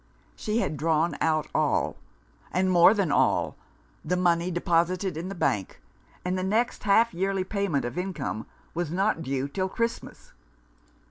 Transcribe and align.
She 0.35 0.57
had 0.61 0.77
drawn 0.77 1.15
out 1.21 1.47
all, 1.53 1.95
and 2.51 2.71
more 2.71 2.95
than 2.95 3.11
all, 3.11 3.55
the 4.03 4.17
money 4.17 4.49
deposited 4.49 5.15
in 5.15 5.29
the 5.29 5.35
bank; 5.35 5.79
and 6.25 6.35
the 6.35 6.41
next 6.43 6.81
half 6.85 7.13
yearly 7.13 7.43
payment 7.43 7.85
of 7.85 7.99
income 7.99 8.47
was 8.73 8.89
not 8.89 9.21
due 9.21 9.43
until 9.43 9.69
Christmas. 9.69 10.33